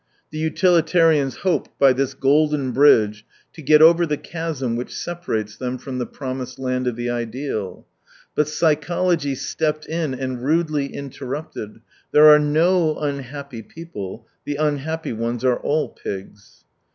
The 0.31 0.39
utilitarians 0.39 1.35
hoped 1.45 1.77
by 1.77 1.93
this 1.93 2.15
golden 2.15 2.71
bridge 2.71 3.23
to 3.53 3.61
get 3.61 3.83
over 3.83 4.03
the 4.07 4.17
chasm 4.17 4.75
which 4.75 4.95
separates 4.97 5.55
them 5.55 5.77
from' 5.77 5.99
the 5.99 6.07
promised 6.07 6.57
land 6.57 6.87
of 6.87 6.95
the 6.95 7.11
ideal. 7.11 7.85
But 8.33 8.47
psychology 8.47 9.35
stepped 9.35 9.85
in 9.85 10.15
and 10.15 10.43
rudely 10.43 10.87
interrupted: 10.87 11.81
There 12.13 12.29
are 12.29 12.39
no 12.39 12.97
unhappy 12.97 13.61
people, 13.61 14.25
the 14.43 14.55
unhappy 14.55 15.13
ones 15.13 15.45
are 15.45 15.59
all 15.59 15.89
pigs. 15.89 16.65